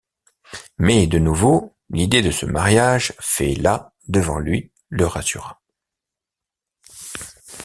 [0.79, 5.61] Mais, de nouveau, l’idée de ce mariage, fait là, devant lui, le rassura.